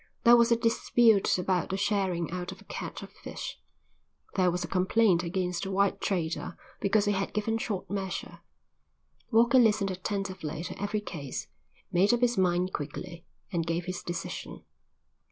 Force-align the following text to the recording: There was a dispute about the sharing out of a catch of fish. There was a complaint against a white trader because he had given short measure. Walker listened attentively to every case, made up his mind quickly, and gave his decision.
There 0.23 0.35
was 0.35 0.51
a 0.51 0.55
dispute 0.55 1.37
about 1.37 1.69
the 1.69 1.77
sharing 1.77 2.31
out 2.31 2.51
of 2.51 2.59
a 2.59 2.63
catch 2.63 3.03
of 3.03 3.11
fish. 3.11 3.59
There 4.33 4.49
was 4.49 4.63
a 4.63 4.67
complaint 4.67 5.21
against 5.21 5.63
a 5.63 5.69
white 5.69 6.01
trader 6.01 6.57
because 6.79 7.05
he 7.05 7.11
had 7.11 7.35
given 7.35 7.59
short 7.59 7.87
measure. 7.87 8.39
Walker 9.29 9.59
listened 9.59 9.91
attentively 9.91 10.63
to 10.63 10.81
every 10.81 11.01
case, 11.01 11.49
made 11.91 12.15
up 12.15 12.21
his 12.21 12.35
mind 12.35 12.73
quickly, 12.73 13.25
and 13.51 13.67
gave 13.67 13.85
his 13.85 14.01
decision. 14.01 14.63